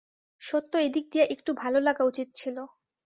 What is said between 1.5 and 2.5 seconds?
ভালোলাগা উচিত